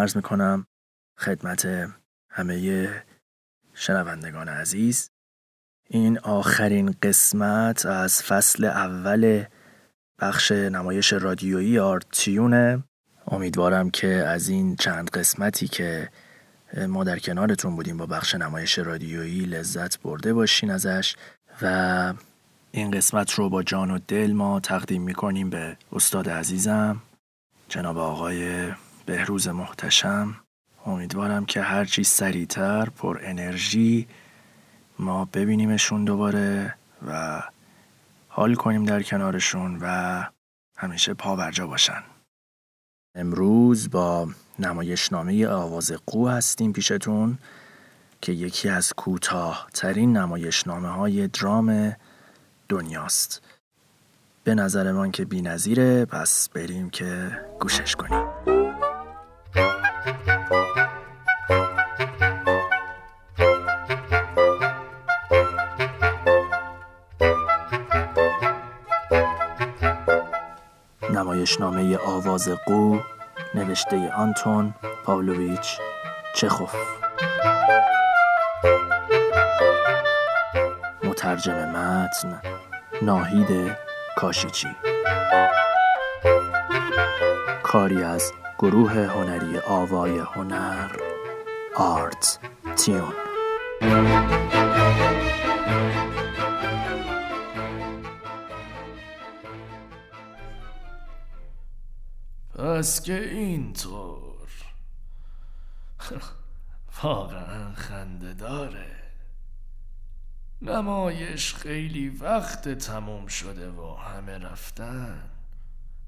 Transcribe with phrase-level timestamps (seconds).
[0.00, 0.66] عرض می‌کنم
[1.18, 1.68] خدمت
[2.30, 2.88] همه
[3.74, 5.10] شنوندگان عزیز.
[5.88, 9.44] این آخرین قسمت از فصل اول
[10.20, 12.84] بخش نمایش رادیویی آرتیونه
[13.26, 16.08] امیدوارم که از این چند قسمتی که
[16.88, 21.16] ما در کنارتون بودیم با بخش نمایش رادیویی لذت برده باشین ازش
[21.62, 22.14] و
[22.70, 27.02] این قسمت رو با جان و دل ما تقدیم می‌کنیم به استاد عزیزم
[27.68, 28.72] جناب آقای
[29.10, 30.36] بهروز محتشم.
[30.86, 34.08] امیدوارم که هرچی سریعتر پر انرژی
[34.98, 36.74] ما ببینیمشون دوباره
[37.06, 37.42] و
[38.28, 40.24] حال کنیم در کنارشون و
[40.76, 42.02] همیشه پاورجا باشن.
[43.14, 47.38] امروز با نمایشنامه آواز قو هستیم پیشتون
[48.20, 51.96] که یکی از کوتاه ترین نمایشنامه های درام
[52.68, 53.42] دنیاست.
[54.44, 58.59] به نظر من که بی نظیره پس بریم که گوشش کنیم.
[71.50, 72.98] نمایشنامه آواز قو
[73.54, 75.78] نوشته آنتون پاولویچ
[76.34, 76.74] چخوف.
[81.04, 82.42] مترجم متن
[83.02, 83.76] ناهید
[84.16, 84.68] کاشیچی.
[87.62, 90.90] کاری از گروه هنری آوای هنر
[91.76, 92.38] آرت
[92.76, 93.29] تیون.
[102.80, 104.48] پس که اینطور.
[107.02, 108.96] واقعا خنده داره.
[110.62, 115.30] نمایش خیلی وقت تموم شده و همه رفتن.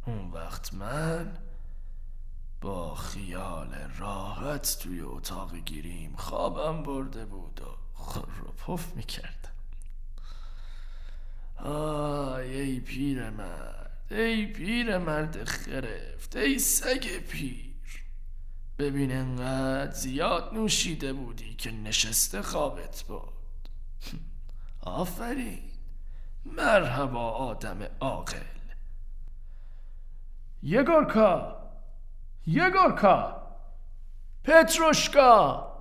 [0.07, 1.39] اون وقت من
[2.61, 9.53] با خیال راحت توی اتاق گیریم خوابم برده بود و خور رو پف می‌کردم.
[11.57, 17.73] آی ای پیر مرد ای پیر مرد خرفت ای سگ پیر.
[18.79, 23.69] ببین انقدر زیاد نوشیده بودی که نشسته خوابت بود
[24.81, 25.71] آفرین.
[26.45, 28.37] مرحبا آدم عاقل.
[30.63, 31.63] یگورکا
[32.47, 33.43] یگورکا
[34.45, 35.73] پتروشکا.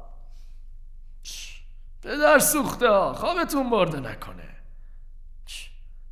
[2.01, 4.50] پدر سوخته خوابتون برده نکنه.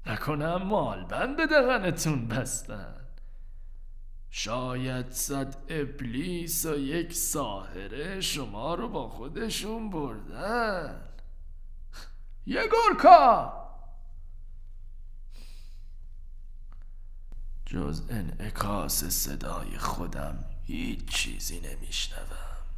[0.10, 2.96] نکنم مال بند به دهنتون بستن.
[4.30, 11.02] شاید صد ابلیس و یک ساهره شما رو با خودشون بردن.
[12.46, 13.54] یگورکا
[17.66, 22.69] جز انعکاس صدای خودم هیچ چیزی نمیشنوم.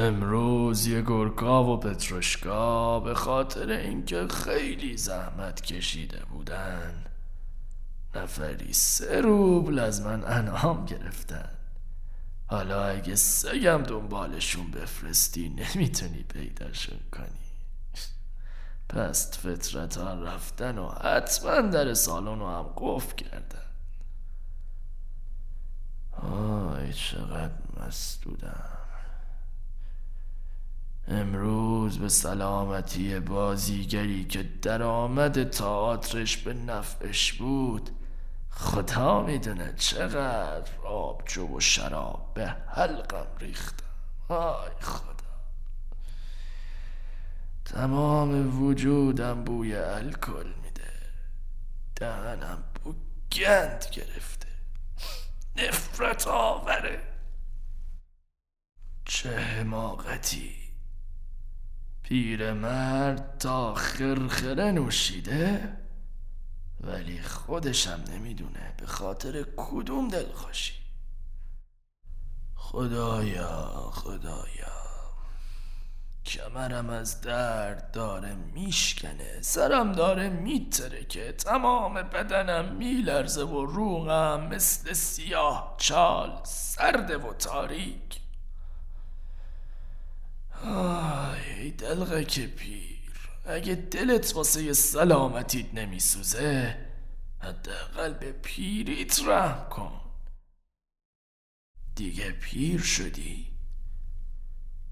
[0.00, 7.04] امروز یه گرکا و پتروشکا به خاطر اینکه خیلی زحمت کشیده بودن.
[8.14, 11.50] نفری سه روبل از من انعام گرفتن.
[12.46, 17.48] حالا اگه سگم دنبالشون بفرستی نمی‌تونی پیداشون کنی.
[18.88, 23.68] پس فطرت ها رفتن و حتما در سالن رو هم قفل کردن.
[26.12, 28.77] آی چقدر مسدودم
[31.10, 37.90] امروز به سلامتی بازیگری که درآمد تئاترش به نفعش بود
[38.50, 43.86] خدا می‌دونه چقدر آبجو و شراب به حلقم ریختم
[44.28, 45.18] آی خدا.
[47.64, 50.92] تمام وجودم بوی الکل میده.
[51.96, 52.94] دهنم بو
[53.32, 54.48] گند گرفته.
[55.56, 57.02] نفرت آوره.
[59.04, 60.67] چه حماقتی.
[62.08, 65.76] پیرمرد تا خرخره نوشیده
[66.80, 70.72] ولی خودشم نمی‌دونه به خاطر کدوم دلخوشی.
[72.54, 74.78] خدایا خدایا
[76.26, 84.92] کمرم از درد داره میشکنه سرم داره میتره که تمام بدنم میلرزه و روغم مثل
[84.92, 88.27] سیاه چال سرده و تاریک.
[90.64, 92.98] آی دلغه که پیر.
[93.46, 96.76] اگه دلت واسه سلامتیت نمیسوزه
[97.38, 100.00] حداقل به پیریت رحم کن.
[101.94, 103.48] دیگه پیر شدی.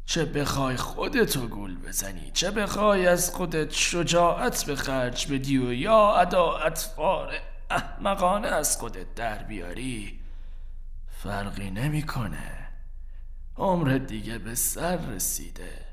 [0.06, 6.14] چه بخوای خودتو گول بزنی؟ چه بخوای از خودت شجاعت به خرج بدی و یا
[6.14, 7.34] ادا اطفار
[7.70, 10.20] احمقانه از خودت در بیاری؟
[11.22, 12.65] فرقی نمی‌کنه.
[13.58, 15.86] عمرت دیگه به سر رسیده.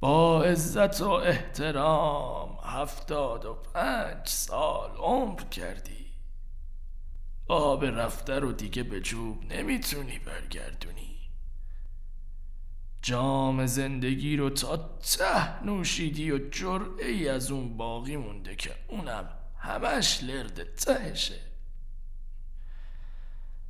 [0.00, 6.06] با عزت و احترام هفتاد و پنج سال عمر کردی.
[7.48, 11.16] آب رفته رو دیگه به جوب نمی‌تونی برگردونی.
[13.02, 19.28] جام زندگی رو تا ته نوشیدی و جرعه ای از اون باقی مونده که اونم
[19.58, 21.40] همش لرد تهشه.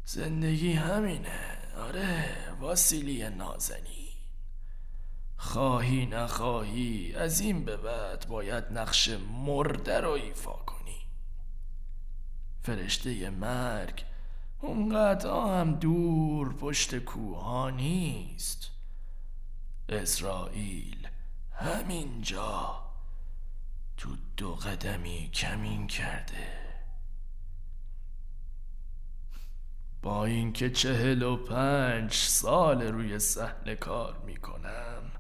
[0.05, 1.66] زندگی همینه.
[1.77, 4.07] آره واسیلی نازنی
[5.37, 9.09] خواهی نخواهی از این به بعد باید نقش
[9.47, 11.01] مرده رو ایفا کنی.
[12.63, 14.05] فرشته مرگ
[14.61, 18.71] اونقدر هم دور پشت کوها نیست.
[19.89, 21.09] اسرائیل
[21.53, 22.83] همینجا
[23.97, 26.66] تو دو قدمی کمین کرده.
[30.07, 35.13] با اینکه چهل و پنج سال روی صحنه کار می‌کنم.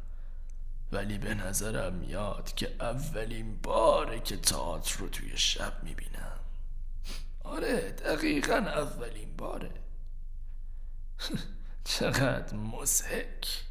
[0.93, 6.41] ولی به نظرم میاد که اولین باره که تئاتر رو توی شب می‌بینم.
[7.45, 9.71] آره دقیقا اولین باره.
[11.85, 13.65] چقدر مزهک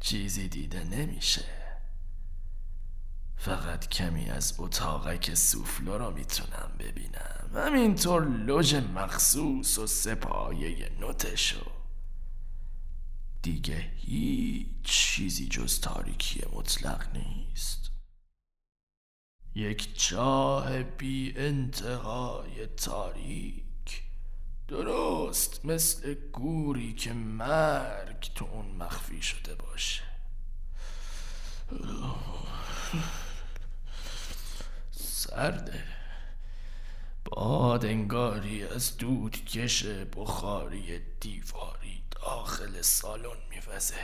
[0.00, 1.65] چیزی دیده نمیشه.
[3.36, 7.50] فقط کمی از اتاقک سوفلو را می‌تونم ببینم.
[7.54, 11.70] همینطور لوژ مخصوص و سپایه نوتشو
[13.42, 17.90] دیگه هیچ چیزی جز تاریکی مطلق نیست.
[19.54, 24.02] یک چاه بی انتهای تاریک.
[24.68, 30.02] درست مثل گوری که مرگ تو اون مخفی شده باشه.
[35.16, 35.84] سرده.
[37.24, 39.84] باد انگاری از دودکش
[40.16, 43.94] بخاری دیواری داخل سالن میوزه.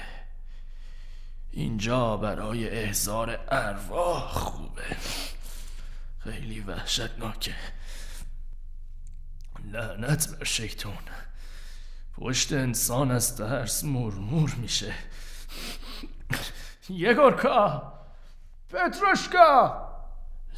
[1.50, 4.96] اینجا برای احزار ارواح خوبه.
[6.18, 7.54] خیلی وحشتناکه.
[9.64, 10.98] لعنت بر شیطون
[12.16, 14.94] پشت انسان از ترس مرمور میشه.
[16.88, 17.92] یگورکا
[18.70, 19.91] پتروشکا!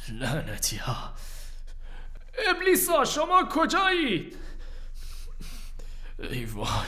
[0.09, 1.13] لعنتی ها.
[2.49, 4.37] ابلیسا شما کجایید؟
[6.19, 6.87] ای وای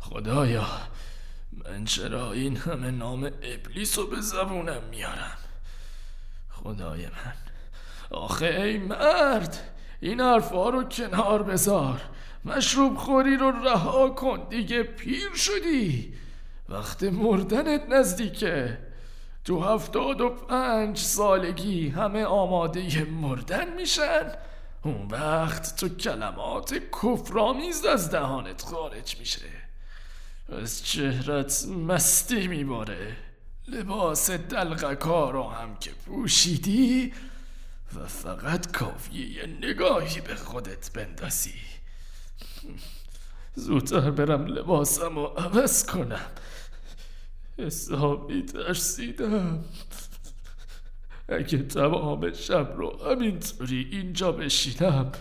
[0.00, 0.66] خدایا
[1.52, 5.36] من چرا این همه نام ابلیس رو به زبونم میارم؟
[6.50, 7.34] خدای من.
[8.10, 12.00] آخه ای مرد این حرفا رو کنار بذار.
[12.44, 16.14] مشروب خوری رو رها کن دیگه پیر شدی.
[16.68, 18.78] وقت مردنت نزدیکه.
[19.48, 24.32] تو هفتاد و پنج سالگی همه آماده مردن میشن.
[24.82, 29.48] اون وقت تو کلمات کفرآمیز از دهانت خارج میشه.
[30.48, 33.16] از چهرت مستی میباره.
[33.68, 37.12] لباس دلغکا رو هم که پوشیدی
[37.94, 41.54] و فقط کافیه یه نگاهی به خودت بندازی.
[43.54, 46.30] زودتر برم لباسم رو عوض کنم.
[47.58, 49.64] حسابی ترسیدم
[51.28, 55.12] اگه تمام شب رو همینطوری اینجا بشینم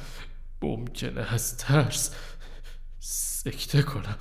[0.62, 2.16] ممکنه از ترس
[3.00, 4.18] سکته کنم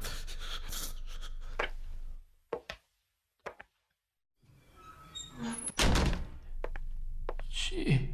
[7.51, 8.09] چی؟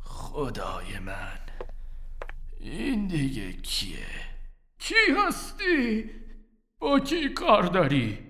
[0.00, 1.38] خدای من
[2.60, 4.06] این دیگه کیه؟
[4.78, 4.94] کی
[5.26, 6.10] هستی؟
[6.78, 8.27] با کی کار داری؟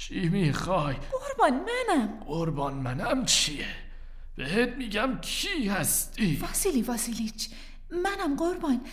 [0.00, 3.74] چی می‌خوای؟ قربان منم قربان منم چیه؟
[4.36, 7.50] بهت میگم کی هستی؟ واسیلی واسیلیچ
[7.90, 8.86] منم قربان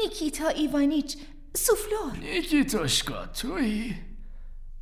[0.00, 1.16] نیکیتا ایوانیچ
[1.56, 3.94] سوفلور نیکیتوشکا توی؟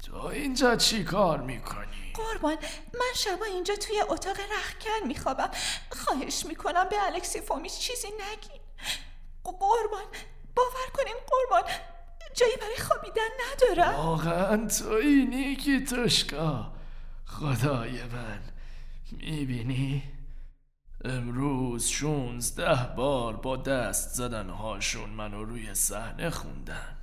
[0.04, 2.56] تو اینجا چی کار می‌کنی؟ قربان
[2.94, 5.50] من شبا اینجا توی اتاق رخکن میخوابم
[5.90, 8.60] خواهش می‌کنم به الکسی فومیش چیزی نگین
[9.44, 10.04] قربان
[10.54, 11.62] باور کنین قربان
[12.35, 13.95] جایی برای خوابیدن ندارم.
[13.95, 16.73] واقعا توی نیکی توشکا
[17.27, 18.41] خدای من
[19.12, 20.03] می‌بینی؟
[21.05, 26.97] امروز شونزده بار با دست زدن هاشون منو روی صحنه خوندن.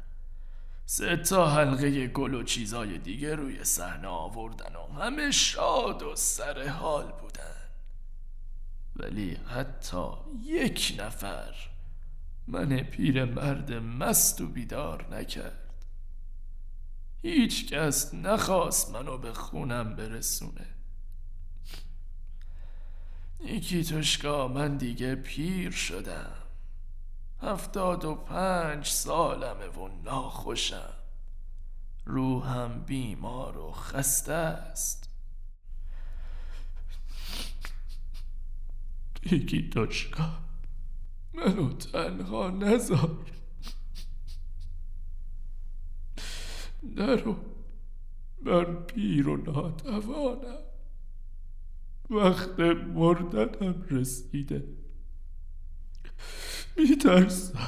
[0.86, 6.68] سه تا حلقه گل و چیزای دیگه روی صحنه آوردن و همه شاد و سر
[6.68, 7.58] حال بودن.
[8.96, 10.08] ولی حتی
[10.44, 11.56] یک نفر
[12.48, 15.74] من پیر مرد مست و بیدار نکرد.
[17.22, 20.68] هیچ کس نخواست منو به خونم برسونه.
[23.40, 26.34] نیکی توشکا من دیگه پیر شدم.
[27.42, 30.94] هفتاد و پنج سالمه و ناخوشم.
[32.06, 35.10] روحم بیمار و خسته است.
[39.32, 40.47] یکی داشکا
[41.34, 43.26] منو تنها نزار.
[46.84, 47.36] نرو.
[48.42, 50.58] من پیر و ناتوانم.
[52.10, 54.64] وقت مردنم رسیده.
[56.78, 57.60] میترسم.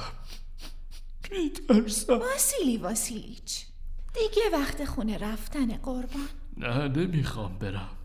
[1.31, 2.19] میترسم.
[2.19, 3.65] واسیلی واسیلیچ.
[4.13, 6.29] دیگه وقت خونه رفتن قربان.
[6.57, 7.97] نه نمی‌خوام برم.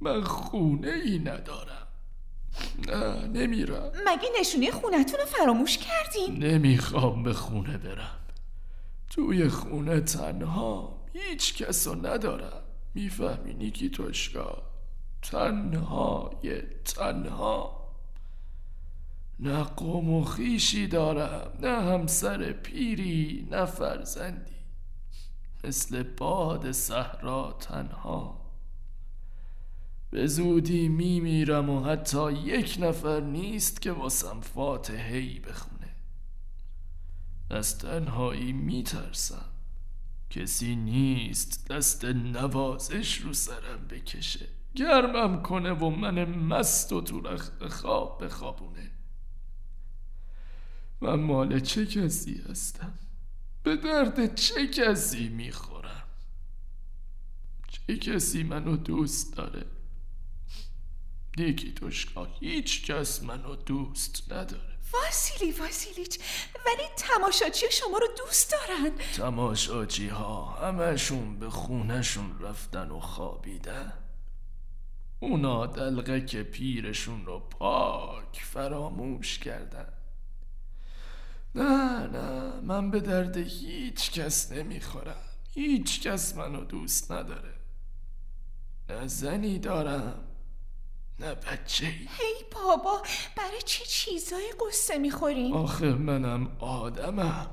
[0.00, 1.85] من خونه ای ندارم.
[2.88, 3.92] نه نمیرم.
[4.06, 8.18] مگه نشونی خونتون رو فراموش کردین؟ نمی‌خوام به خونه برم.
[9.10, 12.62] توی خونه تنها هیچ کس رو ندارم.
[12.94, 14.62] می‌فهمی نیکی توشکا
[15.22, 17.86] تنهای تنها.
[19.40, 24.56] نه قوم و خیشی دارم نه همسر پیری نه فرزندی.
[25.64, 28.45] مثل باد صحرا تنها.
[30.10, 35.94] به زودی میمیرم و حتی یک نفر نیست که واسم فاتحهی بخونه.
[37.50, 39.44] از تنهایی میترسم.
[40.30, 44.48] کسی نیست دست نوازش رو سرم بکشه.
[44.74, 48.90] گرمم کنه و من مست و تو رخت خواب بخوابونه.
[51.00, 52.94] من مال چه کسی هستم؟
[53.62, 56.02] به درد چه کسی می‌خورم؟
[57.68, 59.75] چه کسی منو دوست داره؟
[61.38, 64.78] نیکی توشکا هیچ کس منو دوست نداره.
[64.92, 66.18] واسیلی واسیلیچ
[66.66, 68.98] ولی تماشاچی شما رو دوست دارن.
[69.16, 73.92] تماشاچی ها همشون به خونشون رفتن و خوابیدن.
[75.20, 79.92] اونا دلغه که پیرشون رو پاک فراموش کردن.
[81.54, 85.24] نه نه من به درد هیچ کس نمی‌خورم.
[85.54, 87.54] هیچ کس منو دوست نداره.
[88.88, 90.35] نه زنی دارم.
[91.20, 91.86] نه بچه.
[91.86, 93.02] ای هی بابا
[93.36, 97.50] برای چه چیزای قصه می‌خورین؟ آخه منم آدمم.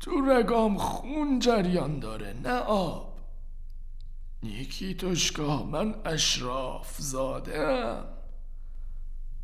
[0.00, 3.18] تو رگام خون جریان داره نه آب.
[4.42, 8.08] نیکی توشکا من اشراف زادم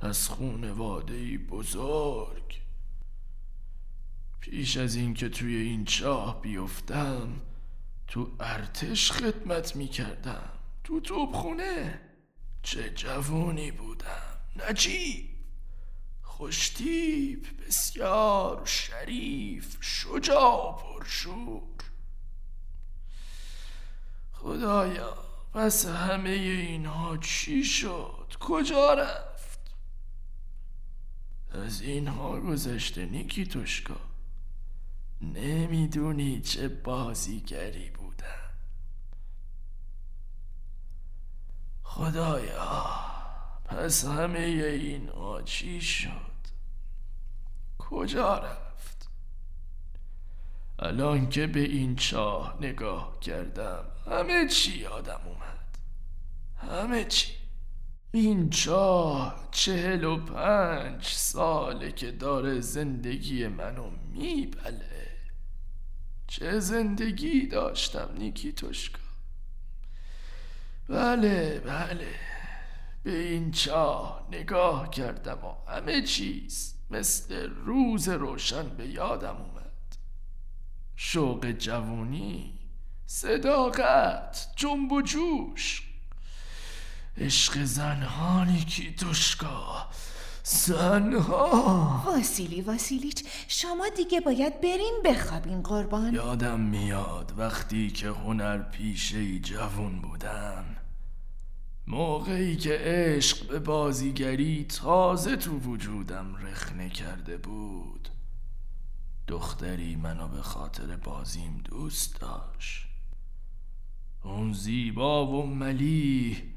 [0.00, 2.60] از خونواده بزرگ.
[4.40, 7.28] پیش از اینکه توی این چاه بیفتم
[8.06, 10.50] تو ارتش خدمت می‌کردم.
[10.84, 12.00] تو توبخونه
[12.64, 14.38] چه جوونی بودم.
[14.56, 15.30] نجیب.
[16.22, 21.62] خوشتیب بسیار شریف شجاع و پرشور.
[24.32, 25.16] خدایا
[25.54, 29.60] پس همه اینها چی شد؟ کجا رفت؟
[31.50, 34.00] از اینها گذشته نیکی توشکا
[35.20, 38.03] نمی‌دونی چه بازیگری بودم
[41.94, 42.86] خدایا
[43.64, 45.10] پس همه این
[45.44, 46.10] چی شد؟
[47.78, 49.08] کجا رفت؟
[50.78, 55.78] الان که به این چاه نگاه کردم همه چی یادم اومد
[56.56, 57.32] همه چی.
[58.12, 65.18] این چاه چهل و پنج ساله که داره زندگی منو میبله.
[66.26, 69.03] چه زندگی داشتم نیکی توشکا
[70.88, 72.14] بله بله.
[73.02, 79.96] به این چاه نگاه کردم و همه چیز مثل روز روشن به یادم اومد.
[80.96, 82.58] شوق جوونی
[83.06, 85.82] صداقت جنب و جوش.
[87.16, 89.88] عشق زنهانی کی دوشکا
[90.46, 96.14] زنها واسیلی واسیلیچ شما دیگه باید برین بخوابین قربان.
[96.14, 100.64] یادم میاد وقتی که هنر پیشه ای جوون بودم.
[101.86, 108.08] موقعی که عشق به بازیگری تازه تو وجودم رخنه کرده بود.
[109.28, 112.86] دختری منو به خاطر بازیم دوست داشت.
[114.22, 116.53] اون زیبا و ملی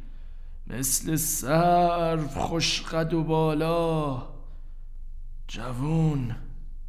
[0.69, 4.27] مثل سرف خوشقد و بالا.
[5.47, 6.35] جوون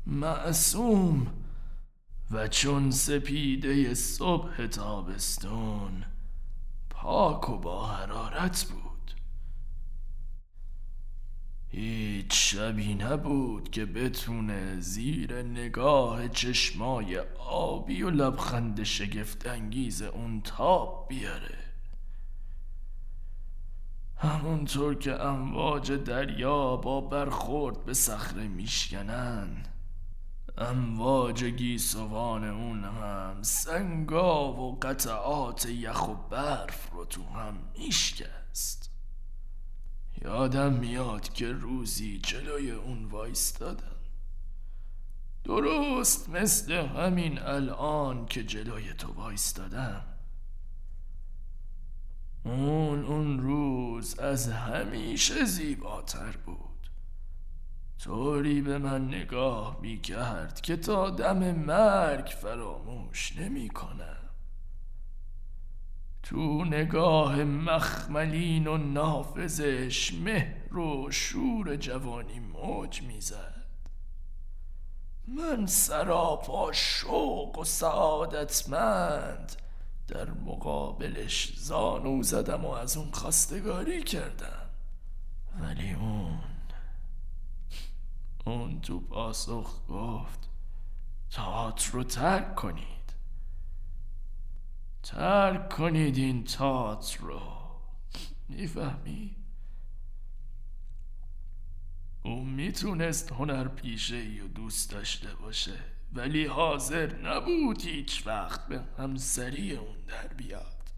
[0.06, 1.26] معصوم
[2.30, 6.04] و چون سپیده صبح تابستون
[6.90, 9.14] پاک و با حرارت بود.
[11.68, 17.18] هیچ شبی نبود که بتونه زیر نگاه چشمای
[17.48, 21.67] آبی و لبخند شگفت انگیز اون تاب بیاره.
[24.18, 29.64] همونطور که امواج دریا با برخورد به صخره میشکنن
[30.58, 38.90] امواج گیسوان اون هم سنگا و قطعات یخ و برف رو تو هم میشکست.
[40.24, 43.96] یادم میاد که روزی جلوی اون وایستادم.
[45.44, 50.17] درست مثل همین الان که جلوی تو وایستادم.
[52.50, 56.90] اون اون روز از همیشه زیباتر بود.
[57.98, 64.16] طوری به من نگاه می کرد که تا دم مرگ فراموش نمی کنم
[66.22, 73.64] تو نگاه مخملین و نافذش مهر و شور جوانی موج می‌زد.
[75.28, 79.52] من سراپا شوق و سعادتمند
[80.08, 84.70] در مقابلش زانو زدم و از اون خواستگاری کردم.
[85.60, 86.38] ولی اون
[88.44, 90.48] اون تو پاسخ گفت
[91.30, 93.14] تئاتر رو ترک کنید.
[95.02, 97.40] ترک کنید این تئاتر رو.
[98.48, 99.36] می‌فهمی؟
[102.22, 105.97] او می‌تونست هنر پیشه ای دوست داشته باشه.
[106.12, 110.90] ولی حاضر نبود هیچ وقت به همسری اون در بیاد.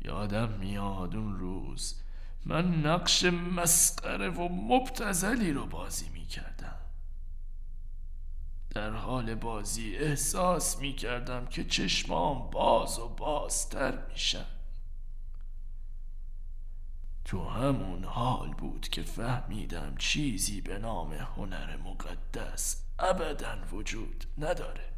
[0.00, 2.00] یادم میاد اون روز
[2.46, 6.76] من نقش مسخره و مبتزلی رو بازی می‌کردم.
[8.70, 14.46] در حال بازی احساس می‌کردم که چشمام باز و بازتر میشن
[17.24, 24.94] تو همون حال بود که فهمیدم چیزی به نام هنر مقدس ابدا وجود نداره.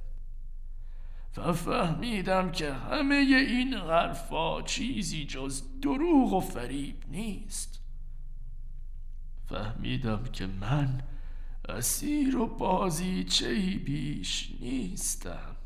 [1.36, 7.80] و فهمیدم که همه این حرفا چیزی جز دروغ و فریب نیست.
[9.48, 11.02] فهمیدم که من
[11.68, 15.56] اسیر و بازی چی بیش نیستم.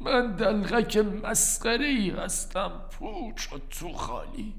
[0.00, 4.54] من دلغک مسخره ای هستم پوچ و تو خالی.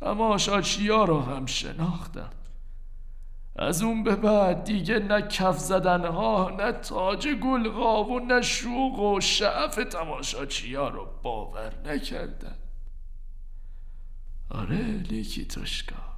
[0.00, 2.30] تماشاچیا رو هم شناختم.
[3.56, 8.98] از اون به بعد دیگه نه کف زدن ها نه تاج گلغا و نه شوق
[8.98, 12.56] و شعف تماشاچیا رو باور نکردن.
[14.50, 16.12] آره لیکی تشکا.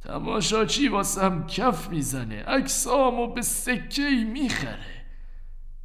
[0.00, 5.04] تماشاچی واسم کف می‌زنه اکسامو به سکه می‌خره.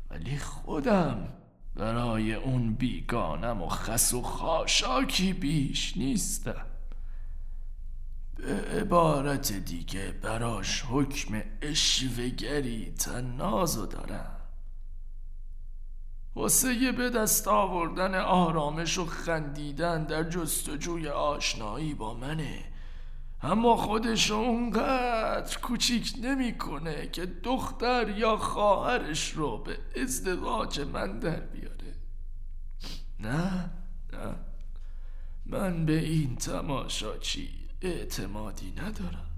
[0.09, 1.27] ولی خودم
[1.75, 6.65] برای اون بیگانم و خس و خاشاکی بیش نیستم.
[8.35, 14.31] به عبارت دیگه براش حکم اشوگری تنازو دارم.
[16.35, 22.65] واسه به دست آوردن آرامش و خندیدن در جستجوی آشنایی با منه.
[23.41, 31.95] اما خودش اونقدر کوچیک نمی‌کنه که دختر یا خواهرش رو به ازدواج من در بیاره.
[33.19, 33.69] نه
[34.13, 34.35] نه.
[35.45, 39.31] من به این تماشاچی اعتمادی ندارم.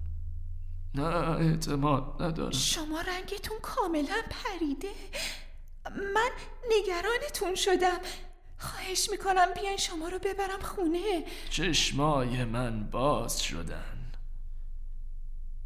[0.95, 2.51] نه اعتماد ندارم.
[2.51, 4.91] شما رنگتون کاملا پریده.
[6.13, 6.29] من
[6.69, 7.97] نگرانتون شدم.
[8.57, 11.25] خواهش می‌کنم بیاین شما رو ببرم خونه.
[11.49, 14.11] چشمای من باز شدن.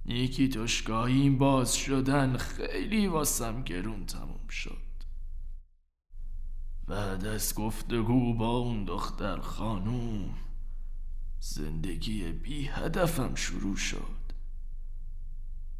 [0.06, 2.38] یکی توشگاهی باز شدن.
[2.38, 4.92] خیلی واسم گرون تموم شد.
[6.88, 10.34] بعد از گفتگو با اون دختر خانوم
[11.44, 14.22] زندگی بی هدفم شروع شد.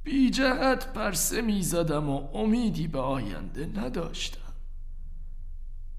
[0.04, 4.54] بی جهت پرسه می زدم و امیدی به آینده نداشتم.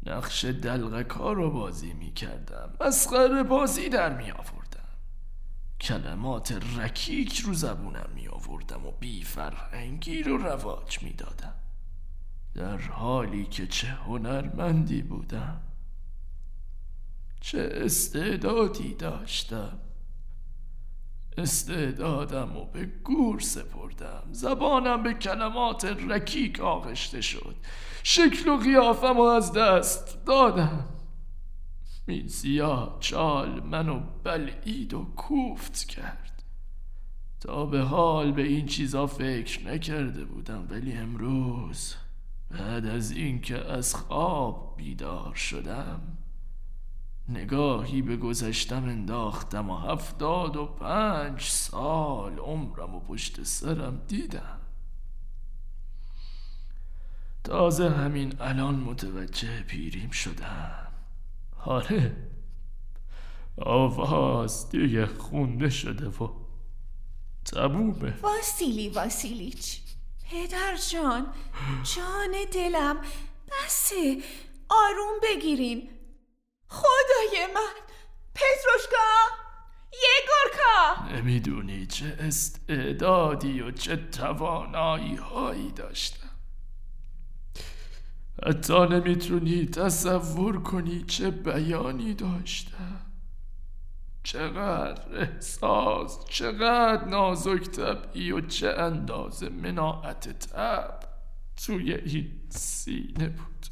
[0.07, 4.89] نقش دلغکا رو بازی می کردم مسخره بازی در می آوردم
[5.81, 11.55] کلمات رکیک رو زبونم می آوردم و بی فرهنگی رو رواج می دادم
[12.55, 15.61] در حالی که چه هنرمندی بودم.
[17.43, 19.79] چه استعدادی داشتم؟
[21.39, 24.23] استعدادم و به گور سپردم.
[24.33, 27.57] زبانم به کلمات رکیک آغشته شد.
[28.03, 30.89] شکل و قیافم و از دست دادم.
[32.09, 36.43] این سیاه چال منو بلعید و کوفت کرد.
[37.41, 41.95] تا به حال به این چیزا فکر نکرده بودم ولی امروز
[42.51, 46.01] بعد از اینکه از خواب بیدار شدم
[47.29, 54.59] نگاهی به گذشتم انداختم و هفتاد و پنج سال عمرم و پشت سرم دیدم.
[57.45, 60.93] تازه همین الان متوجه پیریم شدم.
[61.65, 62.17] آره
[63.57, 66.29] آواز دیگه خونده شده و
[67.45, 69.81] تبومه واسیلی واسیلیچ.
[70.31, 71.27] پدر جان
[71.97, 72.97] جان دلم
[73.49, 74.23] بسه
[74.69, 75.89] آروم بگیرین.
[76.73, 77.75] خدای من
[78.35, 79.13] پتروشکا
[79.93, 86.29] یگورکا نمی‌دونی چه استعدادی و چه توانایی هایی داشتم.
[88.47, 93.07] حتی نمی‌تونی تصور کنی چه بیانی داشتم.
[94.23, 101.01] چقدر احساس چقدر نازک طبعی و چه اندازه مناعت تب
[101.67, 103.67] توی این سینه بود.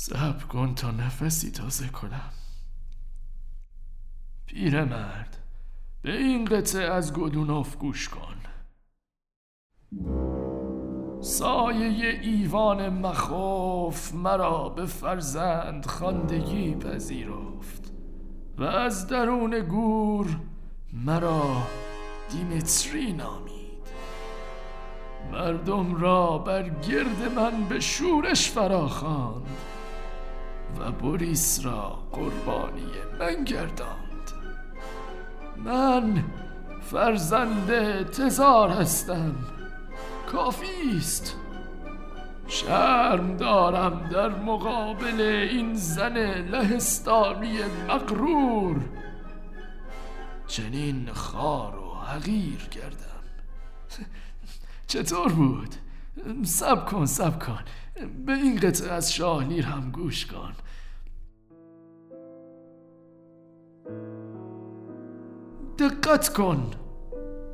[0.00, 2.30] صبر کن تا نفسی تازه کنم.
[4.46, 5.36] پیرمرد
[6.02, 8.36] به این قطعه از گدونوف گوش کن.
[11.20, 17.92] سایه ایوان مخوف مرا به فرزند خواندگی پذیرفت
[18.58, 20.40] و از درون گور
[20.92, 21.62] مرا
[22.30, 23.88] دیمتری نامید.
[25.32, 29.46] مردم را بر گرد من به شورش فراخواند.
[30.80, 34.32] و بوریس را قربانی من گرداند.
[35.56, 36.24] من
[36.82, 39.34] فرزند تزار هستم.
[40.32, 41.36] کافی است.
[42.48, 48.80] شرم دارم در مقابل این زن لهستانی مقرور
[50.46, 53.22] چنین خار و حقیر کردم
[54.86, 55.74] چطور بود؟
[56.44, 57.58] سب کن سب کن.
[58.26, 60.52] به این قطعه از شاهلیر هم گوش کن.
[65.78, 66.70] دقت کن.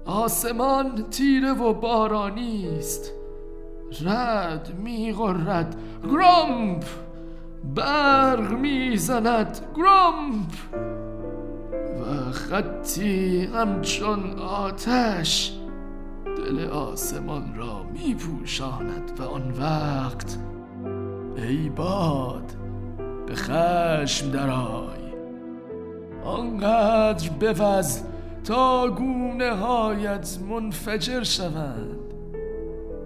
[0.07, 3.13] آسمان تیره و بارانی است.
[4.05, 5.77] رد میغرد.
[6.11, 6.85] گرامپ.
[7.75, 9.61] برق می‌زند.
[9.77, 10.53] گرامپ.
[12.01, 15.59] و خطی همچون آتش.
[16.37, 20.39] دل آسمان را میپوشاند و آن وقت
[21.37, 22.53] ای باد
[23.27, 25.05] به خشم درای
[26.25, 28.01] آنقدر بوز
[28.45, 32.01] تا گونه هایت منفجر شوند.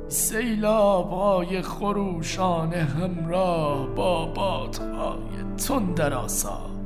[0.09, 6.78] سیلاب های خروشان همراه با بادهای تندر آسا.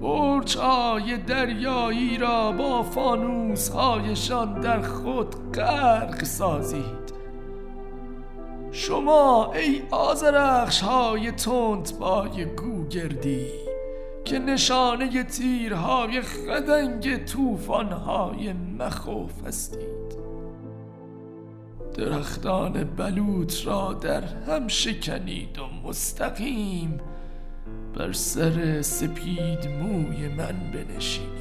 [0.00, 7.06] برچ های دریایی را با فانوس هایشان در خود غرق سازید.
[8.72, 13.46] شما ای آزرخش های تند پای گوگردی
[14.24, 20.16] که نشانه تیرهای خدنگ توفانهای مخوف هستید.
[21.96, 27.00] درختان بلوط را در هم شکنید و مستقیم
[27.96, 31.36] بر سر سپید موی من بنشینید.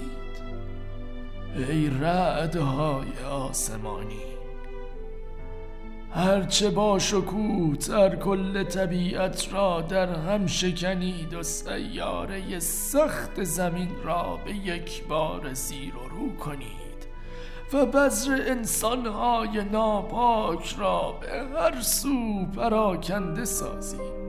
[1.55, 4.35] ای رعدهای آسمانی
[6.11, 14.51] هرچه با شکوتر کل طبیعت را در هم شکنید و سیاره سخت زمین را به
[14.51, 17.07] یک بار زیر و رو کنید
[17.73, 24.24] و بذر انسانهای ناپاک را به هر سو پراکنده سازید.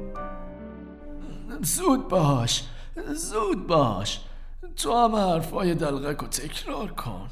[1.62, 2.64] زود باش
[3.14, 4.20] زود باش.
[4.76, 7.28] تو هم حرفای دلغک و تکرار کن.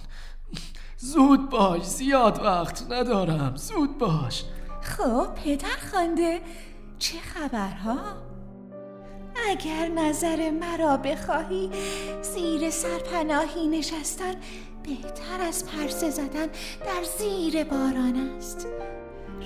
[0.96, 3.56] زود باش زیاد وقت ندارم.
[3.56, 4.44] زود باش.
[4.82, 6.40] خب پدر خانده
[6.98, 7.98] چه خبرها؟
[9.50, 11.70] اگر نظر مرا بخواهی
[12.22, 14.34] زیر سرپناهی نشستن
[14.82, 16.46] بهتر از پرسه زدن
[16.86, 18.66] در زیر باران است.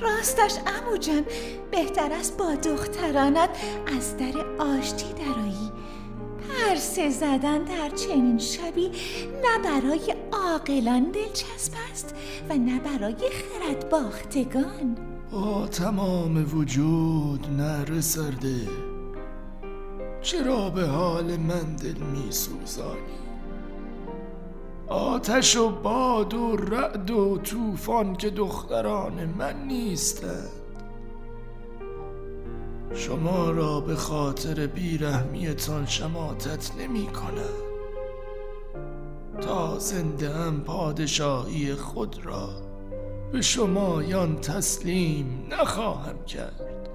[0.00, 1.24] راستش امو جان
[1.70, 3.50] بهتر است با دخترانت
[3.96, 5.72] از در آشتی درایی
[6.48, 8.90] پرسه زدن در چنین شبی
[9.42, 12.14] نه برای عاقلان دلچسب است
[12.50, 14.96] و نه برای خرد باختگان
[15.32, 18.60] با تمام وجود نره سرده.
[20.22, 23.27] چرا به حال من دل می سوزانی
[24.88, 30.48] آتش و باد و رعد و طوفان که دختران من نیستند.
[32.94, 37.68] شما را به خاطر بیرحمیتان شماتت نمی کنم.
[39.40, 42.48] تا زنده هم پادشاهی خود را
[43.32, 46.88] به شمایان تسلیم نخواهم کرد.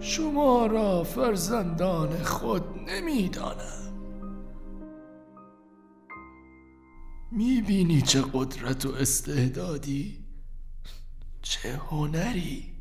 [0.00, 3.85] شما را فرزندان خود نمی‌دانم
[7.30, 10.24] می‌بینی چه قدرت و استعدادی؟
[11.42, 12.72] چه هنری؟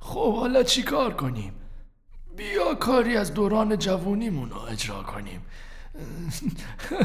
[0.00, 1.52] خب حالا چی کار کنیم؟
[2.36, 5.40] بیا کاری از دوران جوونیمون رو اجرا کنیم.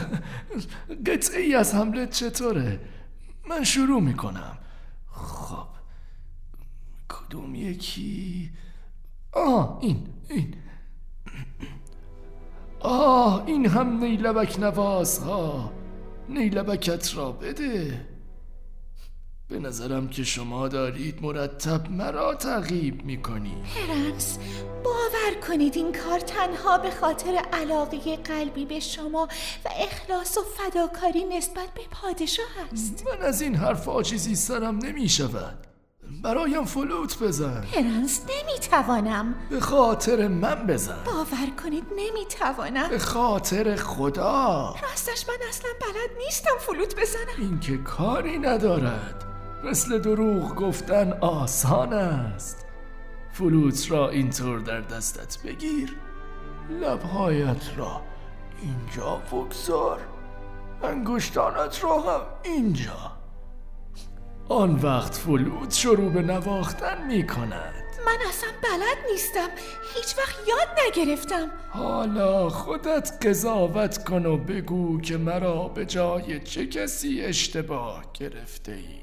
[1.08, 2.80] قطعه ای از حملت چطوره؟
[3.50, 4.58] من شروع می‌کنم.
[5.08, 5.68] خب
[7.10, 8.52] کدوم یکی؟
[9.32, 10.56] آه این این.
[12.80, 15.72] آه این هم نیلبک نواز ها
[16.30, 18.06] نیلبکت را بده.
[19.48, 23.56] به نظرم که شما دارید مرتب مرا تعقیب می‌کنی.
[23.76, 24.40] پرنس
[24.84, 29.28] باور کنید این کار تنها به خاطر علاقه قلبی به شما
[29.66, 33.08] و اخلاص و فداکاری نسبت به پادشاه است.
[33.08, 35.69] من از این حرفا چیزی سرم نمی شود
[36.24, 37.62] برایم فلوت بزن.
[37.62, 39.36] پرنس نمی‌توانم.
[39.50, 41.04] به خاطر من بزن.
[41.06, 42.90] باور کنید نمی‌توانم.
[42.90, 44.76] به خاطر خدا.
[44.84, 47.36] راستش من اصلا بلد نیستم فلوت بزنم.
[47.38, 49.26] این که کاری ندارد.
[49.64, 52.66] مثل دروغ گفتن آسان است.
[53.34, 55.98] فلوت را اینطور در دستت بگیر.
[56.70, 58.02] لبهایت را
[58.62, 60.00] اینجا بگذار.
[60.84, 63.19] انگشتانت را هم اینجا.
[64.50, 67.74] آن وقت فلوت شروع به نواختن می کند.
[68.06, 69.48] من اصلا بلد نیستم.
[69.96, 71.48] هیچ وقت یاد نگرفتم.
[71.70, 79.00] حالا خودت قضاوت کن و بگو که مرا به جای چه کسی اشتباه گرفته ای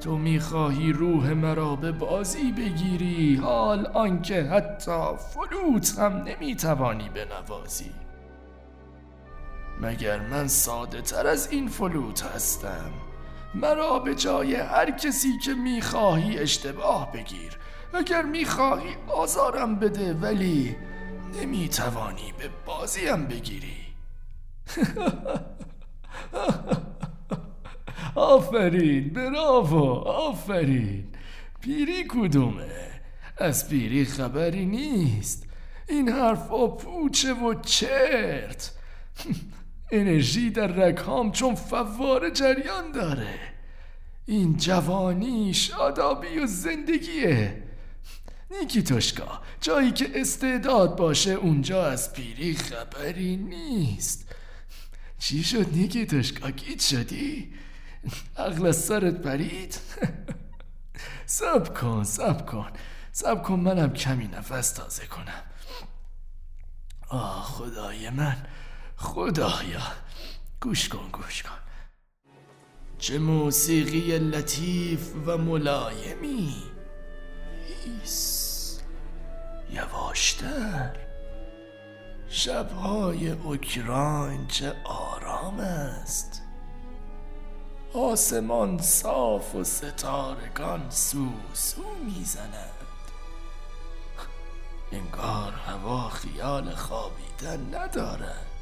[0.00, 3.36] تو می‌خواهی روح مرا به بازی بگیری.
[3.36, 7.90] حال آنکه حتی فلوت هم نمی‌توانی بنوازی
[9.80, 12.90] مگر من ساده تر از این فلوت هستم؟
[13.60, 17.58] مرا به جای هر کسی که می‌خواهی اشتباه بگیر.
[17.94, 20.76] اگر می‌خواهی آزارم بده ولی
[21.40, 23.76] نمی‌توانی به بازیم بگیری.
[28.14, 29.74] آفرین براو
[30.08, 31.04] آفرین.
[31.60, 33.00] پیری کدومه؟
[33.38, 35.46] از پیری خبری نیست.
[35.88, 38.72] این حرفا پوچه و چرت.
[39.90, 43.38] انرژی در رگهام چون فوار جریان داره.
[44.26, 47.62] این جوانی شادابی و زندگیه.
[48.50, 54.34] نیکی توشکا جایی که استعداد باشه اونجا از پیری خبری نیست.
[55.18, 57.54] چی شد نیکی توشکا؟ گیت شدی؟
[58.36, 59.78] عقل از سرت پرید؟
[61.26, 62.72] سب کن سب کن.
[63.12, 65.42] سب کن منم کمی نفس تازه کنم.
[67.08, 68.36] آه خدای من.
[68.96, 69.82] خدایا.
[70.62, 71.50] گوش کن گوش کن.
[72.98, 76.62] چه موسیقی لطیف و ملایمی.
[77.84, 78.80] ایس.
[79.70, 80.96] یواشتر.
[82.28, 86.42] شبهای اوکراین چه آرام است.
[87.94, 92.70] آسمان صاف و ستارگان سو سو می‌زنند
[94.92, 98.55] انگار هوا خیال خوابیدن ندارد.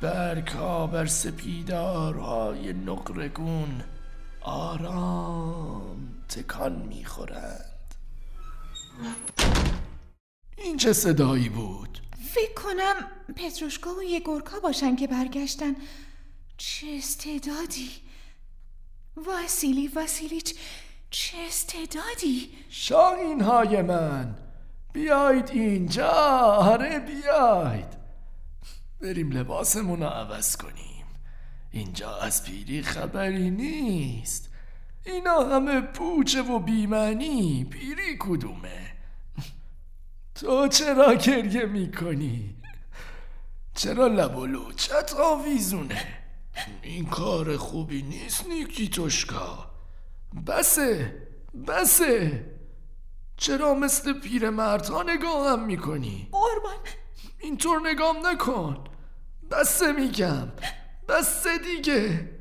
[0.00, 3.82] برگ ها بر سپیدارهای نقرگون
[4.40, 7.94] آرام تکان می‌خورند.
[10.58, 11.98] این چه صدایی بود؟
[12.34, 12.94] فکر کنم
[13.36, 15.74] پتروشکا و یگورکا باشن که برگشتن.
[16.56, 17.90] چه استعدادی؟
[19.16, 20.54] واسیلی واسیلیچ
[21.10, 24.36] چه استعدادی؟ شاهین های من
[24.92, 26.10] بیاید اینجا.
[26.58, 28.03] آره بیاید
[29.04, 31.06] بریم لباسمون رو عوض کنیم.
[31.70, 34.50] اینجا از پیری خبری نیست.
[35.04, 37.64] اینا همه پوچه و بیمنی.
[37.64, 38.94] پیری کدومه؟
[40.34, 42.54] تو چرا گریه می‌کنی؟
[43.74, 46.06] چرا لب و لوچت آویزونه؟
[46.82, 49.70] این کار خوبی نیست نیکی توشکا
[50.46, 51.22] بسه
[51.68, 52.44] بسه.
[53.36, 56.76] چرا مثل پیر مردها نگاهم می‌کنی؟ قربان.
[57.40, 58.84] اینطور نگام نکن.
[59.50, 60.52] بسه میگم.
[61.08, 62.34] بسه دیگه.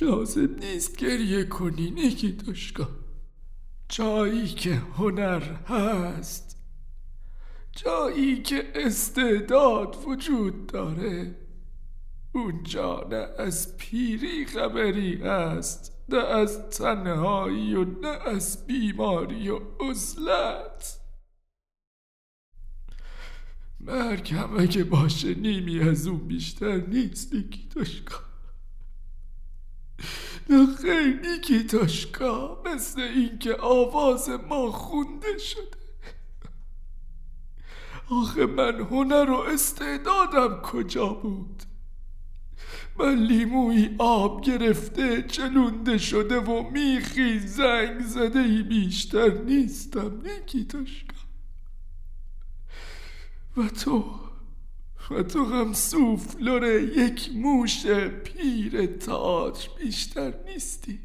[0.00, 2.88] لازم نیست گریه کنی نیکی دوشکا
[3.88, 6.56] جایی که هنر هست
[7.72, 11.36] جایی که استعداد وجود داره
[12.32, 20.98] اونجا نه از پیری خبری هست نه از تنهایی و نه از بیماری و عزلت.
[23.80, 28.26] مرگ هم اگه باشه نیمی از اون بیشتر نیست نیکی تاشکا
[30.50, 35.86] نه خیلی نیکی تاشکا مثل اینکه آواز ما خونده شده.
[38.10, 41.62] آخه من هنر و استعدادم کجا بود؟
[42.98, 50.22] من لیموی آب گرفته چلونده شده و میخی زنگ زده ای بیشتر نیستم.
[50.22, 51.15] نیکیتوشکا
[53.56, 54.04] و تو
[55.10, 57.86] و تو هم سوفلور یک موش
[58.24, 61.00] پیر تاج بیشتر نیستی.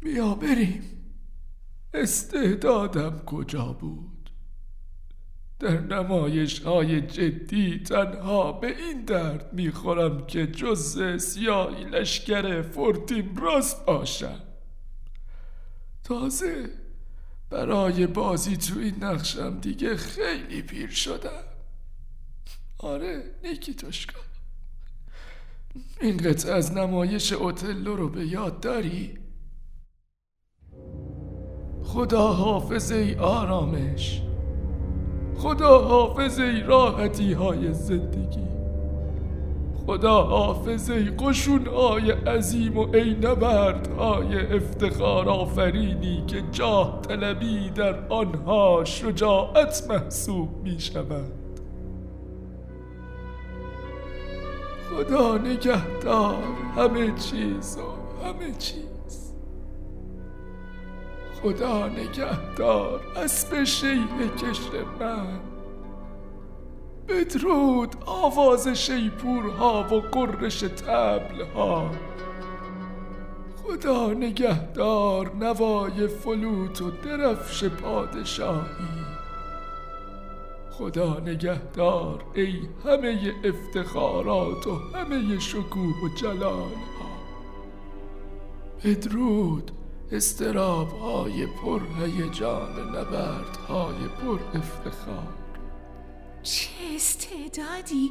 [0.00, 0.82] بیا بریم.
[1.94, 4.30] استعدادم کجا بود؟
[5.58, 13.86] در نمایش های جدی تنها به این درد می‌خورم که جز سیاهی لشکر فورتیم راست
[13.86, 14.40] باشم.
[16.04, 16.81] تازه
[17.52, 21.44] برای بازی تو این نقشم دیگه خیلی پیر شدم.
[22.78, 24.20] آره نیکی توشکا
[26.00, 29.18] این قطعه از نمایش اوتلو رو به یاد داری؟
[31.84, 34.22] خدا حافظ ای آرامش.
[35.36, 38.61] خدا حافظ ای راحتی های زندگی.
[39.86, 47.70] خدا حافظ ای قشون های عظیم و ای نبرد های افتخار آفرینی که جاه طلبی
[47.70, 51.32] در آنها شجاعت محسوب می شود.
[54.90, 56.42] خدا نگهدار
[56.76, 59.32] همه چیز و همه چیز.
[61.42, 65.51] خدا نگهدار اسب شیه کشر من.
[67.12, 71.90] بدرود آواز شیپورها و قررش تبلها.
[73.62, 79.02] خدا نگهدار نوای فلوت و درفش پادشاهی.
[80.70, 87.12] خدا نگهدار ای همه افتخارات و همه شکوه و جلال ها
[88.84, 89.70] بدرود
[90.12, 95.41] استراب های پر هیجان نبرد های پر افتخار
[96.42, 98.10] چه استعدادی؟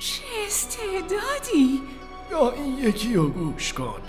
[0.00, 1.82] چه استعدادی؟
[2.30, 4.00] یا این یکی رو گوش کن.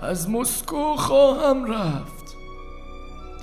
[0.00, 2.34] از مسکو خواهم رفت.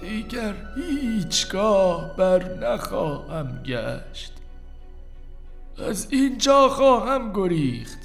[0.02, 4.34] دیگر هیچگاه بر نخواهم گشت.
[5.78, 8.00] از اینجا خواهم گریخت.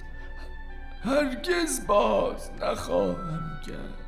[1.04, 4.01] هرگز باز نخواهم گشت.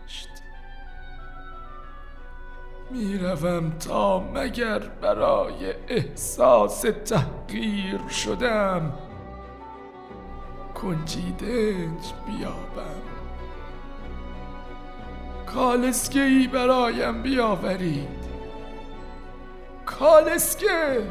[2.90, 8.92] می‌روم تا مگر برای احساس تحقیر شدم.
[10.74, 13.02] کنجیدنج بیابم.
[15.46, 18.24] کالسکه ای برایم بیاورید.
[19.86, 21.02] کالسکه!